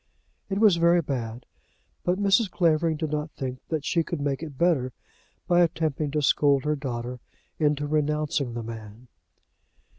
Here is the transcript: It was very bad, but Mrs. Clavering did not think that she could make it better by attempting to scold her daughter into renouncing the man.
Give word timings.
It 0.49 0.57
was 0.57 0.77
very 0.77 1.03
bad, 1.03 1.45
but 2.03 2.17
Mrs. 2.17 2.49
Clavering 2.49 2.97
did 2.97 3.11
not 3.11 3.29
think 3.33 3.59
that 3.69 3.85
she 3.85 4.01
could 4.03 4.19
make 4.19 4.41
it 4.41 4.57
better 4.57 4.93
by 5.47 5.61
attempting 5.61 6.09
to 6.09 6.23
scold 6.23 6.63
her 6.65 6.75
daughter 6.75 7.19
into 7.59 7.85
renouncing 7.85 8.55
the 8.55 8.63
man. 8.63 9.09